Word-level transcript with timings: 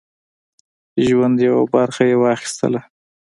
ژوند 1.05 1.37
یوه 1.47 1.63
برخه 1.75 2.03
یې 2.09 2.15
واخیستله. 2.21 2.81